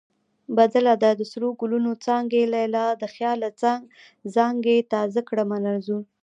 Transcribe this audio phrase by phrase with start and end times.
[0.57, 3.49] بدله ده: د سرو ګلونو څانګې لیلا د خیاله
[4.35, 6.03] زانګې تا زه کړمه رنځور